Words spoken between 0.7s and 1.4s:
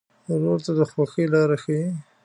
د خوښۍ